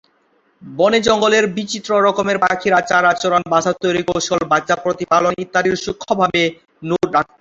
বনে 0.61 0.99
জঙ্গলের 1.07 1.45
বিচিত্র 1.57 1.91
রকমের 2.07 2.37
পাখির 2.39 2.73
আচার 2.73 3.03
আচরণ, 3.05 3.41
বাসা 3.53 3.71
তৈরির 3.81 4.07
কৌশল, 4.09 4.41
বাচ্চা 4.51 4.75
প্রতিপালন 4.83 5.33
ইত্যাদির 5.43 5.75
সূক্ষ্মভাবে 5.85 6.41
নোট 6.89 7.07
রাখতেন। 7.07 7.29